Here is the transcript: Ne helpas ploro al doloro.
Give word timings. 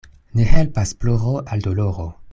Ne 0.39 0.45
helpas 0.53 0.95
ploro 1.03 1.37
al 1.45 1.65
doloro. 1.69 2.11